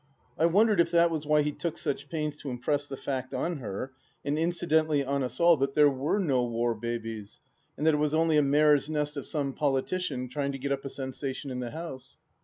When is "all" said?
5.39-5.57